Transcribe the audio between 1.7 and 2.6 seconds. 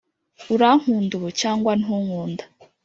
ntunkunda?